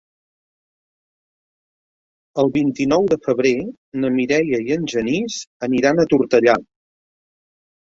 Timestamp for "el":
2.45-2.49